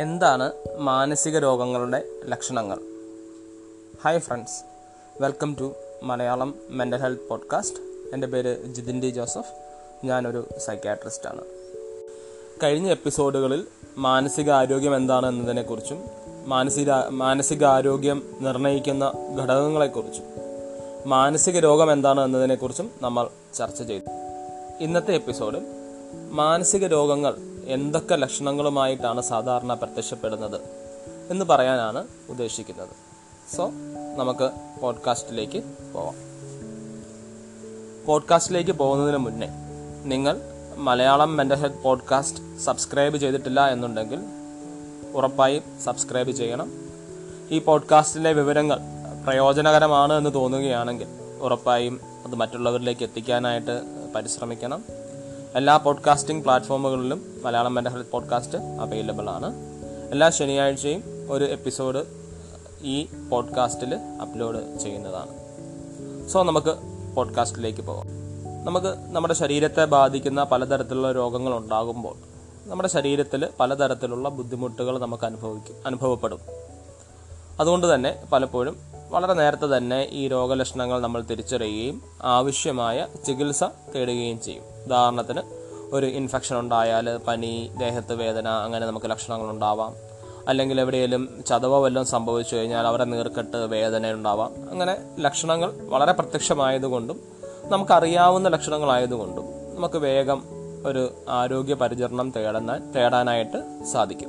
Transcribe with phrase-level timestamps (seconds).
[0.00, 2.78] എന്താണ് മാനസിക രോഗങ്ങളുടെ ലക്ഷണങ്ങൾ?
[4.04, 4.64] Hi friends
[5.22, 5.72] welcome to
[6.02, 7.76] Malayalam mental health podcast
[8.12, 9.52] എന്റെ പേര് ജിതിൻ ഡി ജോസഫ്.
[10.04, 11.40] ഞാനൊരു സൈക്യാട്രിസ്റ്റാണ്
[12.62, 16.04] കഴിഞ്ഞ എപ്പിസോഡുകളിൽ മാനസികാരോഗ്യം എന്താണ് എന്നതിനെക്കുറിച്ചും
[16.46, 20.24] മാനസിക മാനസികാരോഗ്യം നിർണയിക്കുന്ന ഘടകങ്ങളെക്കുറിച്ചും
[21.06, 24.10] മാനസിക രോഗം എന്താണ് എന്നതിനെക്കുറിച്ചും നമ്മൾ ചർച്ച ചെയ്തു.
[24.80, 25.66] ഇന്നത്തെ എപ്പിസോഡിൽ
[26.30, 30.60] മാനസിക രോഗങ്ങൾ എന്തൊക്കെ ലക്ഷണങ്ങളുമായിട്ടാണ് സാധാരണ പ്രത്യക്ഷപ്പെടുന്നത്
[31.30, 32.88] എന്ന് പറയാനാണ് ഉദ്ദേശിക്കുന്നത്.
[33.56, 33.70] സോ
[34.16, 36.14] നമുക്ക് പോഡ്കാസ്റ്റിലേക്ക് പോവാം.
[38.06, 39.48] പോഡ്കാസ്റ്റിലേക്ക് പോകുന്നതിന് മുന്നേ
[40.04, 40.40] നിങ്ങൾ
[40.76, 44.20] Malayalam mental health podcast subscribe ചെയ്തിട്ടില്ല എന്നുണ്ടെങ്കിൽ
[45.14, 46.72] ഉറപ്പായും സബ്സ്ക്രൈബ് ചെയ്യണം.
[47.50, 48.78] ഈ പോഡ്കാസ്റ്റിലെ വിവരങ്ങൾ
[49.24, 51.06] പ്രയോജനകരമാണ് എന്ന് തോന്നുകയാണെങ്കിൽ
[51.40, 53.82] ഉറപ്പായും അത് മറ്റുള്ളവരിലേക്ക് എത്തിക്കാനായിട്ട്
[54.14, 54.84] പരിശ്രമിക്കണം.
[55.56, 59.54] എല്ലാ podcasting പ്ലാറ്റ്ഫോമുകളിലും Malayalam mental health podcast available ആണ്.
[60.10, 62.04] എല്ലാ ശനിയാഴ്ചയും ഒരു എപ്പിസോഡ്
[62.82, 65.30] ഈ പോഡ്കാസ്റ്റിൽ അപ്ലോഡ് ചെയ്യുന്നതാണ്.
[66.28, 66.76] സോ നമുക്ക്
[67.14, 68.06] പോഡ്കാസ്റ്റിലേക്ക് പോകാം
[68.64, 72.16] നമുക്ക് നമ്മുടെ ശരീരത്തെ ബാധിക്കുന്ന പലതരത്തിലുള്ള രോഗങ്ങൾ ഉണ്ടാകുമ്പോൾ
[72.64, 76.40] നമ്മുടെ ശരീരത്തിൽ പലതരത്തിലുള്ള ബുദ്ധിമുട്ടുകൾ നമുക്ക് അനുഭവിക്കും അനുഭവപ്പെടും.
[77.60, 78.76] അതുകൊണ്ട് തന്നെ പലപ്പോഴും
[79.08, 84.64] വളരെ നേരത്തെ തന്നെ ഈ രോഗലക്ഷണങ്ങൾ നമ്മൾ തിരിച്ചറിയുകയും ആവശ്യമായ ചികിത്സ തേടുകയും ചെയ്യും.
[84.84, 85.55] ഉദാഹരണത്തിന്
[85.92, 89.94] ഒരു ഇൻഫെക്ഷൻ ഉണ്ടായാൽ പനി ദേഹത്ത് വേദന അങ്ങനെ നമുക്ക് ലക്ഷണങ്ങൾ ഉണ്ടാവാം
[90.48, 94.70] അല്ലെങ്കിൽ എവിടെയെങ്കിലും ചതവോ വല്ലതും സംഭവിച്ചു കഴിഞ്ഞാൽ അവരുടെ നീർക്കെട്ട് വേദന ഉണ്ടാവാം.
[94.70, 97.20] അങ്ങനെ ലക്ഷണങ്ങൾ വളരെ പ്രത്യക്ഷമായതുകൊണ്ടും
[97.64, 100.42] നമുക്കറിയാവുന്ന ലക്ഷണങ്ങളായതുകൊണ്ടും നമുക്ക് വേഗം
[100.86, 104.28] ഒരു ആരോഗ്യ പരിചരണം തേടുന്ന തേടാനായിട്ട് സാധിക്കും.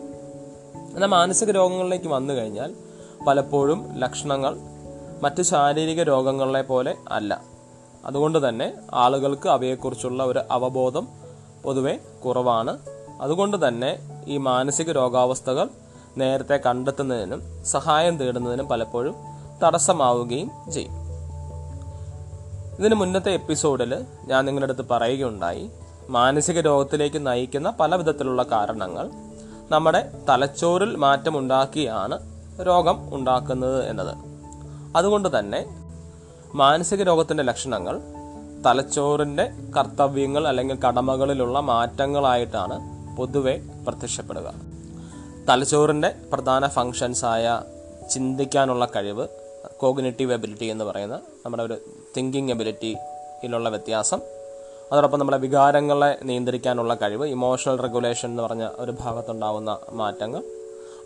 [0.94, 2.74] എന്നാൽ മാനസിക രോഗങ്ങളിലേക്ക് വന്നു കഴിഞ്ഞാൽ
[3.28, 4.58] പലപ്പോഴും ലക്ഷണങ്ങൾ
[5.22, 7.42] മറ്റ് ശാരീരിക രോഗങ്ങളെ പോലെ അല്ല.
[8.06, 11.27] അതുകൊണ്ട് തന്നെ ആളുകൾക്ക് അവയെക്കുറിച്ചുള്ള ഒരു അവബോധം
[11.68, 12.78] പൊതുവെ കുറവാണ്.
[13.22, 15.70] അതുകൊണ്ട് തന്നെ ഈ മാനസിക രോഗാവസ്ഥകൾ
[16.18, 19.16] നേരത്തെ കണ്ടെത്തുന്നതിനും സഹായം തേടുന്നതിനും പലപ്പോഴും
[19.64, 20.94] തടസ്സമാവുകയും ചെയ്യും.
[22.80, 25.70] ഇതിന് മുന്നത്തെ എപ്പിസോഡിൽ ഞാൻ നിങ്ങളുടെ അടുത്ത് പറയുകയുണ്ടായി
[26.10, 29.10] മാനസിക രോഗത്തിലേക്ക് നയിക്കുന്ന പല വിധത്തിലുള്ള കാരണങ്ങൾ
[29.72, 32.20] നമ്മുടെ തലച്ചോറിൽ മാറ്റമുണ്ടാക്കിയാണ്
[32.68, 34.14] രോഗം ഉണ്ടാക്കുന്നത് എന്നത്.
[34.96, 35.66] അതുകൊണ്ട് തന്നെ
[36.56, 38.02] മാനസിക രോഗത്തിന്റെ ലക്ഷണങ്ങൾ
[38.66, 42.80] തലച്ചോറിന്റെ കർത്തവ്യങ്ങൾ അല്ലെങ്കിൽ കടമകളിലുള്ള മാറ്റങ്ങളായിട്ടാണ്
[43.18, 44.54] പൊതുവെ പ്രത്യക്ഷപ്പെടുക.
[45.50, 47.62] തലച്ചോറിന്റെ പ്രധാന ഫങ്ഷൻസായ
[48.12, 49.28] ചിന്തിക്കാനുള്ള കഴിവ്
[49.78, 51.78] കോഗ്നേറ്റീവ് എബിലിറ്റി എന്ന് പറയുന്ന നമ്മുടെ ഒരു
[52.18, 54.22] തിങ്കിങ് എബിലിറ്റിയിലുള്ള വ്യത്യാസം
[54.92, 60.44] അതോടൊപ്പം നമ്മുടെ വികാരങ്ങളെ നിയന്ത്രിക്കാനുള്ള കഴിവ് ഇമോഷണൽ റെഗുലേഷൻ എന്ന് പറഞ്ഞ ഒരു ഭാഗത്തുണ്ടാവുന്ന മാറ്റങ്ങൾ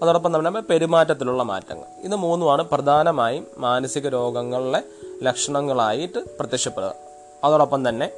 [0.01, 1.85] അതോടൊപ്പം നമ്മുടെ പെരുമാറ്റത്തിലുള്ള മാറ്റങ്ങൾ.
[2.03, 4.83] ഇത് മൂന്നുമാണ് പ്രധാനമായും മാനസിക രോഗങ്ങളിലെ
[5.23, 7.10] ലക്ഷണങ്ങളായിട്ട് പ്രത്യക്ഷപ്പെടുക.
[7.43, 8.11] അതോടൊപ്പം തന്നെ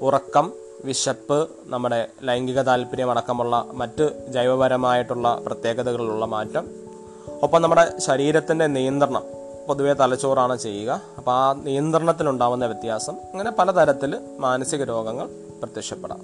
[0.00, 0.52] ഉറക്കം
[0.84, 6.68] വിശപ്പ് നമ്മുടെ ലൈംഗിക താല്പര്യം അടക്കമുള്ള മറ്റ് ജൈവപരമായിട്ടുള്ള പ്രത്യേകതകളിലുള്ള മാറ്റം.
[7.42, 9.24] ഒപ്പം നമ്മുടെ ശരീരത്തിന്റെ നിയന്ത്രണം
[9.68, 11.00] പൊതുവെ തലച്ചോറാണ് ചെയ്യുക.
[11.18, 15.26] അപ്പോൾ ആ നിയന്ത്രണത്തിലുണ്ടാവുന്ന വ്യത്യാസം അങ്ങനെ പലതരത്തിൽ മാനസിക രോഗങ്ങൾ
[15.62, 16.20] പ്രത്യക്ഷപ്പെടാം.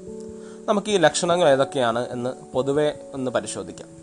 [0.69, 4.02] നമുക്ക് ഈ ലക്ഷണങ്ങൾ ഏതൊക്കെയാണ് എന്ന് പൊതുവെ ഒന്ന് പരിശോധിക്കാം.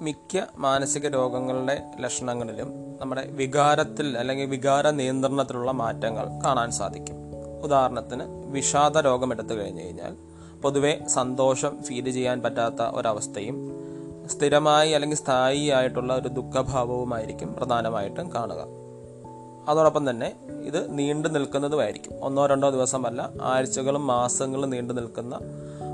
[0.00, 7.16] മിക്ക മാനസിക രോഗങ്ങളുടെ ലക്ഷണങ്ങളിലും നമ്മുടെ വികാരത്തിൽ അല്ലെങ്കിൽ വികാര നിയന്ത്രണത്തിലുള്ള മാറ്റങ്ങൾ കാണാൻ സാധിക്കും.
[7.62, 10.16] ഉദാഹരണത്തിന് വിഷാദ രോഗം എടുത്തു കഴിഞ്ഞു കഴിഞ്ഞാൽ
[10.60, 13.70] പൊതുവെ സന്തോഷം ഫീൽ ചെയ്യാൻ പറ്റാത്ത ഒരവസ്ഥയും
[14.26, 18.66] സ്ഥിരമായി അല്ലെങ്കിൽ സ്ഥായി ആയിട്ടുള്ള ഒരു ദുഃഖഭാവവുമായിരിക്കും പ്രധാനമായിട്ടും കാണുക.
[19.68, 22.24] അതോടൊപ്പം തന്നെ ഇത് നീണ്ടു നിൽക്കുന്നതുമായിരിക്കും.
[22.24, 25.38] ഒന്നോ രണ്ടോ ദിവസമല്ല ആഴ്ചകളും മാസങ്ങളും നീണ്ടു നിൽക്കുന്ന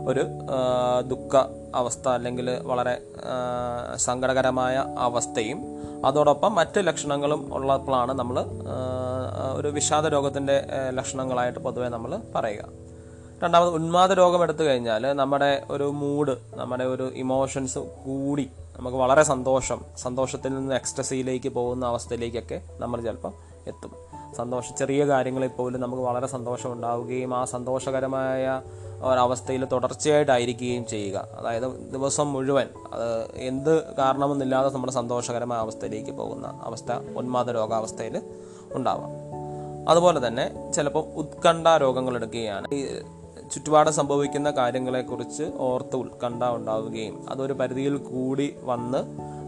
[0.09, 0.27] ഒരു
[1.09, 1.37] ദുഃഖ
[1.75, 2.99] അവസ്ഥ അല്ലെങ്കിൽ വളരെ
[3.97, 5.59] സങ്കടകരമായ അവസ്ഥയും
[6.07, 8.45] അതോടൊപ്പം മറ്റ് ലക്ഷണങ്ങളും ഉള്ളപ്പോഴാണ് നമ്മൾ
[9.55, 12.65] ഒരു വിഷാദ രോഗത്തിന്റെ ലക്ഷണങ്ങളായിട്ട് പൊതുവെ നമ്മൾ പറയുക.
[13.45, 19.81] രണ്ടാമത് ഉന്മാദ രോഗം എടുത്തു കഴിഞ്ഞാൽ നമ്മുടെ ഒരു മൂഡ് നമ്മുടെ ഒരു ഇമോഷൻസ് കൂടി നമുക്ക് വളരെ സന്തോഷം
[19.97, 23.33] സന്തോഷത്തിൽ നിന്ന് എക്സ്ട്രസിയിലേക്ക് പോകുന്ന അവസ്ഥയിലേക്കൊക്കെ നമ്മൾ ചിലപ്പോൾ
[23.67, 23.93] എത്തും.
[24.37, 28.61] സന്തോഷം ചെറിയ കാര്യങ്ങളിൽ പോലും നമുക്ക് വളരെ സന്തോഷം ഉണ്ടാവുകയും ആ സന്തോഷകരമായ
[29.03, 31.29] ഒരവസ്ഥയിൽ തുടർച്ചയായിട്ടായിരിക്കുകയും ചെയ്യുക.
[31.39, 38.23] അതായത് ദിവസം മുഴുവൻ അത് എന്ത് കാരണമെന്നില്ലാതെ നമ്മുടെ സന്തോഷകരമായ അവസ്ഥയിലേക്ക് പോകുന്ന അവസ്ഥ ഉന്മാദ രോഗാവസ്ഥയിൽ
[38.73, 39.11] ഉണ്ടാവാം.
[39.89, 42.67] അതുപോലെ തന്നെ ചിലപ്പോൾ ഉത്കണ്ഠ രോഗങ്ങൾ എടുക്കുകയാണ്.
[42.75, 42.87] ഈ
[43.53, 48.99] ചുറ്റുപാട് സംഭവിക്കുന്ന കാര്യങ്ങളെക്കുറിച്ച് ഓർത്ത് ഉത്കണ്ഠ ഉണ്ടാവുകയും അതൊരു പരിധിയിൽ കൂടി വന്ന്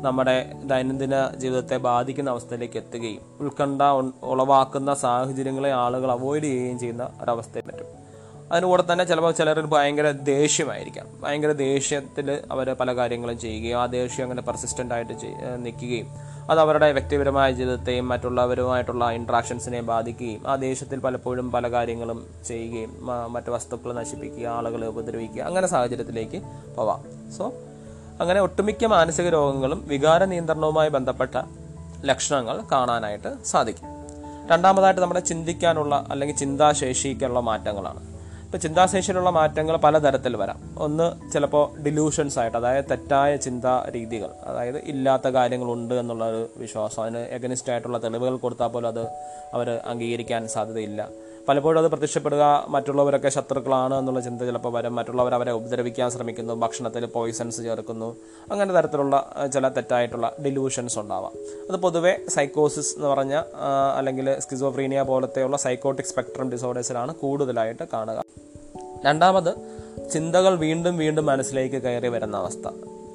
[0.04, 3.82] നമ്മുടെ ദൈനംദിന ജീവിതത്തെ ബാധിക്കുന്ന അവസ്ഥയിലേക്ക് എത്തുകയും ഉത്കണ്ഠ
[4.22, 7.81] ഉളവാക്കുന്ന സാഹചര്യങ്ങളെ ആളുകൾ അവോയ്ഡ് ചെയ്യുകയും ചെയ്യുന്ന ഒരവസ്ഥയെ പറ്റും
[8.52, 11.06] അതിനുകൂടെ തന്നെ ചിലപ്പോൾ ചിലർ ഭയങ്കര ദേഷ്യമായിരിക്കാം.
[11.22, 15.14] ഭയങ്കര ദേഷ്യത്തിൽ അവർ പല കാര്യങ്ങളും ചെയ്യുകയും ആ ദേഷ്യം അങ്ങനെ പെർസിസ്റ്റന്റ് ആയിട്ട്
[15.66, 16.08] നിൽക്കുകയും
[16.50, 22.18] അത് അവരുടെ വ്യക്തിപരമായ ജീവിതത്തെയും മറ്റുള്ളവരുമായിട്ടുള്ള ഇൻട്രാക്ഷൻസിനെയും ബാധിക്കുകയും ആ ദേഷ്യത്തിൽ പലപ്പോഴും പല കാര്യങ്ങളും
[22.48, 26.40] ചെയ്യുകയും മറ്റു മറ്റ് വസ്തുക്കൾ നശിപ്പിക്കുക ആളുകളെ ഉപദ്രവിക്കുക അങ്ങനെ സാഹചര്യത്തിലേക്ക്
[26.76, 27.02] പോവാം.
[27.36, 27.44] സോ
[28.20, 31.36] അങ്ങനെ ഒട്ടുമിക്ക മാനസിക രോഗങ്ങളും വികാര നിയന്ത്രണവുമായി ബന്ധപ്പെട്ട
[32.10, 33.88] ലക്ഷണങ്ങൾ കാണാനായിട്ട് സാധിക്കും.
[34.52, 38.02] രണ്ടാമതായിട്ട് നമ്മുടെ ചിന്തിക്കാനുള്ള അല്ലെങ്കിൽ ചിന്താശേഷിക്കുള്ള മാറ്റങ്ങളാണ്.
[38.52, 40.58] ഇപ്പം ചിന്താശേഷിയിലുള്ള മാറ്റങ്ങൾ പലതരത്തിൽ വരാം.
[40.78, 47.22] ഒന്ന് ചിലപ്പോൾ ഡിലൂഷൻസ് ആയിട്ട് അതായത് തെറ്റായ ചിന്താ രീതികൾ അതായത് ഇല്ലാത്ത കാര്യങ്ങളുണ്ട് എന്നുള്ള ഒരു വിശ്വാസം അതിന്
[47.36, 49.04] എഗനിസ്റ്റ് ആയിട്ടുള്ള തെളിവുകൾ കൊടുത്താൽ പോലും അത്
[49.54, 51.08] അവർ അംഗീകരിക്കാൻ സാധ്യതയില്ല.
[51.48, 54.94] പലപ്പോഴും അത് പ്രത്യക്ഷപ്പെടുക മറ്റുള്ളവരൊക്കെ ശത്രുക്കളാണ് എന്നുള്ള ചിന്ത ചിലപ്പോൾ വരും.
[54.94, 58.16] മറ്റുള്ളവർ അവരെ ഉപദ്രവിക്കാൻ ശ്രമിക്കുന്നു ഭക്ഷണത്തിൽ പോയിസൺസ് ചേർക്കുന്നു.
[58.52, 61.32] അങ്ങനെ തരത്തിലുള്ള ചില തെറ്റായിട്ടുള്ള ഡിലൂഷൻസ് ഉണ്ടാവാം.
[61.70, 63.42] അത് പൊതുവെ സൈക്കോസിസ് എന്ന് പറഞ്ഞ
[63.96, 68.22] അല്ലെങ്കിൽ സ്കിസോഫ്രീനിയ പോലത്തെയുള്ള സൈക്കോട്ടിക് സ്പെക്ട്രം ഡിസോർഡേഴ്സിലാണ് കൂടുതലായിട്ട് കാണുക.
[69.06, 69.52] രണ്ടാമത്
[70.10, 72.68] ചിന്തകൾ വീണ്ടും വീണ്ടും മനസ്സിലേക്ക് കയറി വരുന്ന അവസ്ഥ.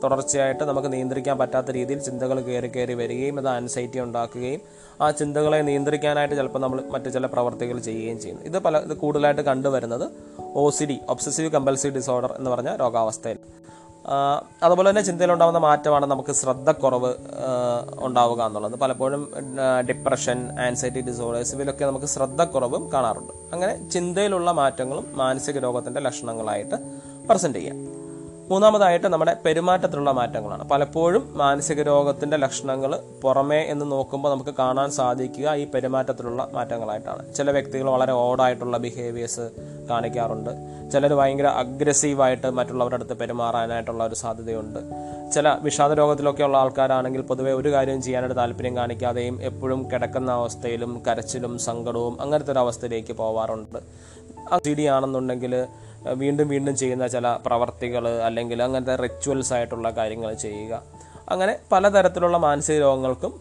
[0.04, 4.62] തുടർച്ചയായിട്ട് നമുക്ക് നിയന്ത്രിക്കാൻ പറ്റാത്ത രീതിയിൽ ചിന്തകൾ കയറി കയറി വരികയും അത് ആൻസൈറ്റി ഉണ്ടാക്കുകയും
[5.02, 8.44] ആ ചിന്തകളെ നിയന്ത്രിക്കാനായിട്ട് ചിലപ്പോൾ നമ്മൾ മറ്റു ചില പ്രവർത്തികൾ ചെയ്യുകയും ചെയ്യുന്നു.
[8.44, 10.12] ഇത് പല ഇത് കൂടുതലായിട്ട് കണ്ടുവരുന്നത്
[10.56, 13.38] O C D obsessive compulsive disorder എന്ന് പറഞ്ഞ രോഗാവസ്ഥയിൽ.
[14.64, 17.14] അതുപോലെ തന്നെ ചിന്തയിലുണ്ടാകുന്ന മാറ്റമാണ് നമുക്ക് ശ്രദ്ധക്കുറവ്
[18.00, 18.80] ഉണ്ടാവുക എന്നുള്ളത്.
[18.80, 19.32] പലപ്പോഴും
[19.90, 23.34] ഡിപ്രഷൻ ആൻസൈറ്റി ഡിസോർഡേഴ്സ് ഇവയിലൊക്കെ നമുക്ക് ശ്രദ്ധക്കുറവും കാണാറുണ്ട്.
[23.54, 26.76] അങ്ങനെ ചിന്തയിലുള്ള മാറ്റങ്ങളും മാനസിക രോഗത്തിന്റെ ലക്ഷണങ്ങളായിട്ട്
[27.30, 28.07] പ്രസന്റ് ചെയ്യാം.
[28.50, 30.70] മൂന്നാമതായിട്ട് നമ്മുടെ പെരുമാറ്റത്തിലുള്ള മാറ്റങ്ങളാണ്.
[30.70, 37.34] പലപ്പോഴും മാനസിക രോഗത്തിന്റെ ലക്ഷണങ്ങൾ പുറമേ എന്ന് നോക്കുമ്പോൾ നമുക്ക് കാണാൻ സാധിക്കുക ഈ പെരുമാറ്റത്തിലുള്ള മാറ്റങ്ങളായിട്ടാണ്.
[37.34, 39.50] ചില വ്യക്തികൾ വളരെ ഓടായിട്ടുള്ള ബിഹേവിയേഴ്സ്
[39.90, 40.50] കാണിക്കാറുണ്ട്.
[40.94, 44.80] ചിലർ ഭയങ്കര അഗ്രസീവായിട്ട് മറ്റുള്ളവരുടെ അടുത്ത് പെരുമാറാനായിട്ടുള്ള ഒരു സാധ്യതയുണ്ട്.
[45.34, 52.22] ചില വിഷാദ രോഗത്തിലൊക്കെയുള്ള ആൾക്കാരാണെങ്കിൽ പൊതുവെ ഒരു കാര്യം ചെയ്യാനായിട്ട് താല്പര്യം കാണിക്കാതെയും എപ്പോഴും കിടക്കുന്ന അവസ്ഥയിലും കരച്ചിലും സങ്കടവും
[52.22, 53.80] അങ്ങനത്തെ ഒരു അവസ്ഥയിലേക്ക് പോവാറുണ്ട്.
[54.80, 55.68] ആണെന്നുണ്ടെങ്കിൽ
[56.06, 60.84] വീണ്ടും വീണ്ടും ചെയ്യുന്ന ചില പ്രവർത്തികൾ അല്ലെങ്കിൽ അങ്ങനത്തെ റിച്വൽസ് ആയിട്ടുള്ള കാര്യങ്ങൾ ചെയ്യുക.
[61.30, 63.34] അങ്ങനെ പലതരത്തിലുള്ള മാനസിക രോഗങ്ങൾക്കും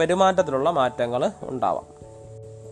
[0.00, 1.84] പെരുമാറ്റത്തിലുള്ള മാറ്റങ്ങൾ ഉണ്ടാവാം.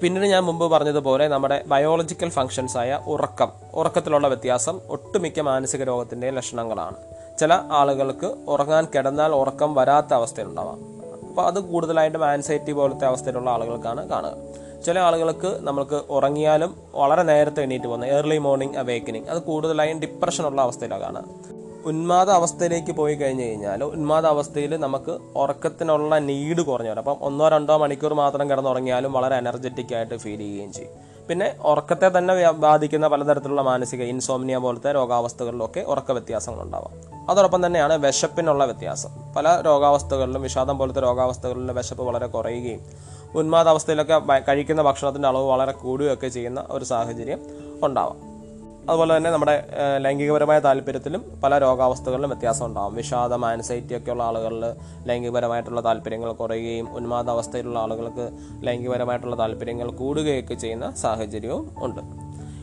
[0.03, 6.97] പിന്നീട് ഞാൻ മുമ്പ് പറഞ്ഞതുപോലെ നമ്മുടെ ബയോളജിക്കൽ ഫങ്ഷൻസ് ആയ ഉറക്കം ഉറക്കത്തിലുള്ള വ്യത്യാസം ഒട്ടുമിക്ക മാനസിക രോഗത്തിന്റെ ലക്ഷണങ്ങളാണ്.
[7.39, 14.33] ചില ആളുകൾക്ക് ഉറങ്ങാൻ കിടന്നാൽ ഉറക്കം വരാത്ത അവസ്ഥയുണ്ടാവാം അപ്പോൾ അത് കൂടുതലായിട്ടും ആൻസൈറ്റി പോലത്തെ അവസ്ഥയിലുള്ള ആളുകൾക്കാണ് കാണുക.
[14.85, 21.23] ചില ആളുകൾക്ക് നമുക്ക് ഉറങ്ങിയാലും വളരെ നേരത്തെ എണീറ്റ് പോകുന്ന ഏർലി മോർണിംഗ് അവേക്കനിങ് അത് കൂടുതലായും ഡിപ്രഷനുള്ള അവസ്ഥയിലാണ്
[21.85, 27.01] ഉന്മാദ അവസ്ഥയിലേക്ക് പോയി കഴിഞ്ഞു കഴിഞ്ഞാൽ ഉന്മാദ അവസ്ഥയിൽ നമുക്ക് ഉറക്കത്തിനുള്ള നീഡ് കുറഞ്ഞു വരും.
[27.01, 31.11] അപ്പം ഒന്നോ രണ്ടോ മണിക്കൂർ മാത്രം കിടന്നുറങ്ങിയാലും വളരെ എനർജറ്റിക് ആയിട്ട് ഫീൽ ചെയ്യുകയും ചെയ്യും.
[31.29, 36.95] പിന്നെ ഉറക്കത്തെ തന്നെ ബാധിക്കുന്ന പലതരത്തിലുള്ള മാനസിക ഇൻസോമിനിയ പോലത്തെ രോഗാവസ്ഥകളിലൊക്കെ ഉറക്ക വ്യത്യാസങ്ങളുണ്ടാവാം
[37.31, 39.11] അതോടൊപ്പം തന്നെയാണ് വിശപ്പിനുള്ള വ്യത്യാസം.
[39.37, 42.81] പല രോഗാവസ്ഥകളിലും വിഷാദം പോലത്തെ രോഗാവസ്ഥകളിലും വിശപ്പ് വളരെ കുറയുകയും
[43.35, 47.39] ഉന്മാദാവസ്ഥയിലൊക്കെ കഴിക്കുന്ന ഭക്ഷണത്തിന്റെ അളവ് വളരെ കൂടുകയൊക്കെ ചെയ്യുന്ന ഒരു സാഹചര്യം
[47.85, 48.31] ഉണ്ടാവാം.
[48.91, 49.67] അതുപോലെ തന്നെ നമ്മുടെ
[49.99, 54.65] ലൈംഗികപരമായ താല്പര്യത്തിലും പല രോഗാവസ്ഥകളിലും വ്യത്യാസം ഉണ്ടാകും വിഷാദം ആൻസൈറ്റി ഒക്കെ ഉള്ള ആളുകളിൽ
[55.07, 58.31] ലൈംഗികപരമായിട്ടുള്ള താല്പര്യങ്ങൾ കുറയുകയും ഉന്മാദാവസ്ഥയിലുള്ള ആളുകൾക്ക്
[58.67, 62.01] ലൈംഗികപരമായിട്ടുള്ള താല്പര്യങ്ങൾ കൂടുകയൊക്കെ ചെയ്യുന്ന സാഹചര്യവും ഉണ്ട്.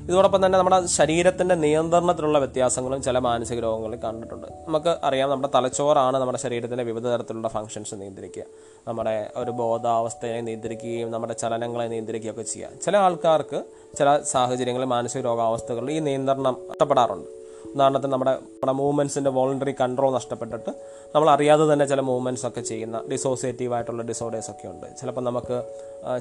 [0.10, 4.48] ഇതോടൊപ്പം തന്നെ നമ്മുടെ ശരീരത്തിന്റെ നിയന്ത്രണത്തിലുള്ള വ്യത്യാസങ്ങളും ചില മാനസിക രോഗങ്ങളും കണ്ടിട്ടുണ്ട്.
[4.68, 8.44] നമുക്ക് അറിയാം നമ്മുടെ തലച്ചോറാണ് നമ്മുടെ ശരീരത്തിന്റെ വിവിധ തരത്തിലുള്ള ഫങ്ഷൻസ് നിയന്ത്രിക്കുക.
[8.88, 12.70] നമ്മുടെ ഒരു ബോധാവസ്ഥയെ നിയന്ത്രിക്കുകയും നമ്മുടെ ചലനങ്ങളെ നിയന്ത്രിക്കുകയൊക്കെ ചെയ്യുക.
[12.86, 13.64] ചില ആൾക്കാർക്ക്
[13.98, 17.37] ചില സാഹചര്യങ്ങളിൽ മാനസിക രോഗാവസ്ഥകളിൽ ഈ നിയന്ത്രണം നഷ്ടപ്പെടാറുണ്ട്.
[17.78, 20.72] ഉദാഹരണത്തിന് നമ്മുടെ നമ്മുടെ മൂവ്മെന്റ്സിന്റെ വോളണ്ടറി കൺട്രോൾ നഷ്ടപ്പെട്ടിട്ട്
[21.16, 24.88] നമ്മൾ അറിയാതെ തന്നെ ചില മൂവ്മെന്റ്സ് ഒക്കെ ചെയ്യുന്ന ഡിസോസിയേറ്റീവ് ആയിട്ടുള്ള ഡിസോർഡേഴ്സ് ഒക്കെ ഉണ്ട്.
[25.00, 25.58] ചിലപ്പോൾ നമുക്ക്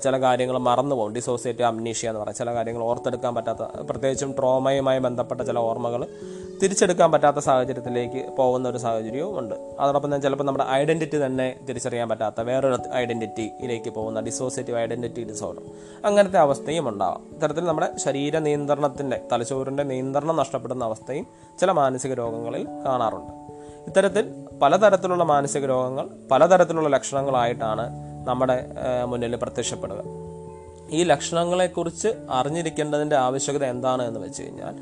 [0.05, 5.41] ചില കാര്യങ്ങൾ മറന്നു പോകും ഡിസോസിയേറ്റീവ് അമ്നീഷ്യ എന്ന് പറയാം ചില കാര്യങ്ങൾ ഓർത്തെടുക്കാൻ പറ്റാത്ത പ്രത്യേകിച്ചും ട്രോമയുമായി ബന്ധപ്പെട്ട
[5.41, 6.03] ചില ഓർമ്മകൾ
[6.63, 9.55] തിരിച്ചെടുക്കാൻ പറ്റാത്ത സാഹചര്യത്തിലേക്ക് പോകുന്ന ഒരു സാഹചര്യവും ഉണ്ട്.
[9.81, 15.63] അതോടൊപ്പം തന്നെ ചിലപ്പോൾ നമ്മുടെ ഐഡന്റിറ്റി തന്നെ തിരിച്ചറിയാൻ പറ്റാത്ത വേറൊരു ഐഡന്റിറ്റിയിലേക്ക് പോകുന്ന ഡിസോസിയേറ്റീവ് ഐഡന്റിറ്റി ഡിസോർഡർ
[16.05, 17.23] അങ്ങനത്തെ അവസ്ഥയും ഉണ്ടാവാം.
[17.35, 21.27] ഇത്തരത്തിൽ നമ്മുടെ ശരീര നിയന്ത്രണത്തിന്റെ തലച്ചോറിന്റെ നിയന്ത്രണം നഷ്ടപ്പെടുന്ന അവസ്ഥയും
[21.61, 23.33] ചില മാനസിക രോഗങ്ങളിൽ കാണാറുണ്ട്.
[23.87, 27.85] ഇത്തരത്തിൽ പലതരത്തിലുള്ള മാനസിക രോഗങ്ങൾ പലതരത്തിലുള്ള ലക്ഷണങ്ങളായിട്ടാണ്
[28.29, 28.67] നമ്മുടെ
[29.05, 30.26] മുന്നിൽ പ്രത്യക്ഷപ്പെടുക.
[30.91, 34.75] ഈ ലക്ഷണങ്ങളെക്കുറിച്ച് അറിഞ്ഞിരിക്കേണ്ടതിന്റെ ആവശ്യകത എന്താണ് എന്ന് വെച്ച് കഴിഞ്ഞാൽ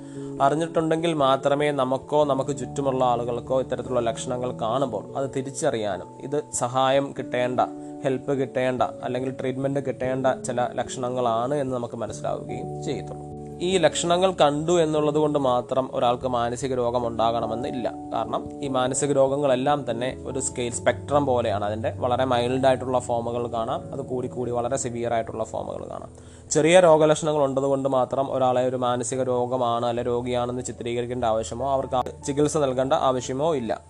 [0.43, 7.61] അറിഞ്ഞിട്ടുണ്ടെങ്കിൽ മാത്രമേ നമുക്കോ നമുക്ക് ചുറ്റുമുള്ള ആളുകൾക്കോ ഇത്തരത്തിലുള്ള ലക്ഷണങ്ങൾ കാണുമ്പോൾ അത് തിരിച്ചറിയാനും ഇത് സഹായം കിട്ടേണ്ട
[8.05, 13.34] ഹെൽപ്പ് കിട്ടേണ്ട അല്ലെങ്കിൽ ട്രീറ്റ്മെന്റ് കിട്ടേണ്ട ചില ലക്ഷണങ്ങളാണ് എന്ന് നമുക്ക് മനസ്സിലാവുകയും ചെയ്യത്തുള്ളൂ.
[13.65, 17.93] ഈ ലക്ഷണങ്ങൾ കണ്ടു എന്നുള്ളത് കൊണ്ട് മാത്രം ഒരാൾക്ക് മാനസിക രോഗം ഉണ്ടാകണമെന്ന് ഇല്ല.
[18.15, 21.65] കാരണം ഈ മാനസിക രോഗങ്ങളെല്ലാം തന്നെ ഒരു സ്കെയിൽ സ്പെക്ട്രം പോലെയാണ്.
[21.65, 23.93] അതിന്റെ വളരെ മൈൽഡായിട്ടുള്ള ഫോമുകൾ കാണാം.
[23.93, 26.09] അത് കൂടി കൂടി വളരെ സിവിയർ ആയിട്ടുള്ള ഫോമുകൾ കാണാം.
[26.51, 32.93] ചെറിയ രോഗലക്ഷണങ്ങൾ ഉണ്ടതുകൊണ്ട് മാത്രം ഒരാളെ ഒരു മാനസിക രോഗമാണ് അല്ലെ രോഗിയാണെന്ന് ചിത്രീകരിക്കേണ്ട ആവശ്യമോ അവർക്ക് ചികിത്സ നൽകേണ്ട
[32.93, 33.81] ആവശ്യമോ ഇല്ല.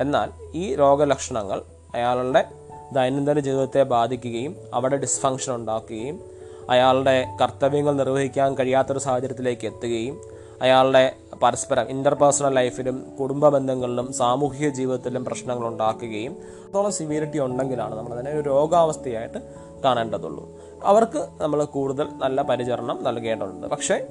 [0.00, 1.62] എന്നാൽ ഈ രോഗലക്ഷണങ്ങൾ
[1.94, 2.44] അയാളുടെ
[2.92, 6.29] ദൈനംദിന ജീവിതത്തെ ബാധിക്കുകയും അവിടെ ഡിസ്ഫങ്ഷൻ ഉണ്ടാക്കുകയും
[6.70, 10.20] അയാളുടെ കർത്തവ്യങ്ങൾ നിർവഹിക്കാൻ കഴിയാത്തൊരു സാഹചര്യത്തിലേക്ക് എത്തുകയും
[10.62, 16.36] അയാളുടെ പരസ്പരം ഇന്റർപേഴ്സണൽ ലൈഫിലും കുടുംബ ബന്ധങ്ങളിലും സാമൂഹിക ജീവിതത്തിലും പ്രശ്നങ്ങൾ ഉണ്ടാക്കുകയും
[16.68, 19.38] അതോളം സിവിയറിറ്റി ഉണ്ടെങ്കിലാണ് നമ്മൾ അതിനെ ഒരു രോഗാവസ്ഥയായിട്ട്
[19.84, 20.50] കാണേണ്ടതുള്ളൂ.
[20.84, 23.66] അവർക്ക് നമ്മൾ കൂടുതൽ നല്ല പരിചരണം നൽകേണ്ടതുണ്ട്.
[23.66, 24.06] പക്ഷേ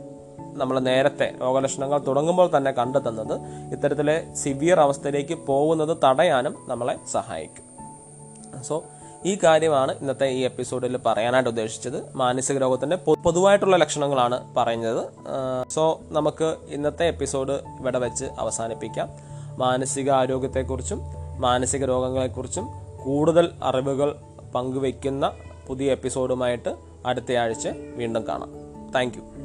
[0.54, 3.42] നമ്മൾ നേരത്തെ രോഗലക്ഷണങ്ങൾ തുടങ്ങുമ്പോൾ തന്നെ കണ്ടെത്തുന്നത്
[3.74, 7.70] ഇത്തരത്തിലെ സിവിയർ അവസ്ഥയിലേക്ക് പോകുന്നത് തടയാനും നമ്മളെ സഹായിക്കും.
[8.64, 8.84] സോ
[9.26, 12.16] ഈ കാര്യമാണ് ഇന്നത്തെ ഈ എപ്പിസോഡിൽ പറയാനായിട്ട് ഉദ്ദേശിച്ചത്.
[12.16, 15.08] മാനസിക രോഗത്തിന്റെ പൊതുവായിട്ടുള്ള ലക്ഷണങ്ങളാണ് പറയുന്നത്.
[15.70, 19.10] സോ നമുക്ക് ഇന്നത്തെ എപ്പിസോഡ് ഇവിടെ വെച്ച് അവസാനിപ്പിക്കാം.
[19.58, 21.02] മാനസിക ആരോഗ്യത്തെക്കുറിച്ചും
[21.38, 22.68] മാനസിക രോഗങ്ങളെക്കുറിച്ചും
[23.06, 24.16] കൂടുതൽ അറിവുകൾ
[24.56, 25.32] പങ്കുവയ്ക്കുന്ന
[25.68, 28.50] പുതിയ എപ്പിസോഡുമായിട്ട് അടുത്തയാഴ്ച വീണ്ടും കാണാം.
[28.96, 29.39] താങ്ക്